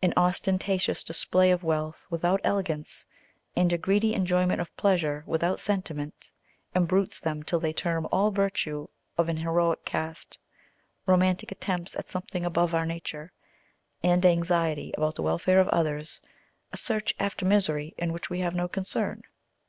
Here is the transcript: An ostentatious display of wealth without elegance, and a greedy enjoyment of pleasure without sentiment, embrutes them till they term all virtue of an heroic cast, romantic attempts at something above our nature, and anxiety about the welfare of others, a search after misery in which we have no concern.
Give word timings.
An 0.00 0.12
ostentatious 0.16 1.02
display 1.02 1.50
of 1.50 1.64
wealth 1.64 2.06
without 2.08 2.40
elegance, 2.44 3.04
and 3.56 3.72
a 3.72 3.76
greedy 3.76 4.14
enjoyment 4.14 4.60
of 4.60 4.72
pleasure 4.76 5.24
without 5.26 5.58
sentiment, 5.58 6.30
embrutes 6.72 7.18
them 7.18 7.42
till 7.42 7.58
they 7.58 7.72
term 7.72 8.06
all 8.12 8.30
virtue 8.30 8.86
of 9.18 9.28
an 9.28 9.38
heroic 9.38 9.84
cast, 9.84 10.38
romantic 11.04 11.50
attempts 11.50 11.96
at 11.96 12.06
something 12.06 12.44
above 12.44 12.76
our 12.76 12.86
nature, 12.86 13.32
and 14.04 14.24
anxiety 14.24 14.94
about 14.96 15.16
the 15.16 15.22
welfare 15.22 15.58
of 15.58 15.66
others, 15.70 16.20
a 16.72 16.76
search 16.76 17.12
after 17.18 17.44
misery 17.44 17.92
in 17.98 18.12
which 18.12 18.30
we 18.30 18.38
have 18.38 18.54
no 18.54 18.68
concern. 18.68 19.22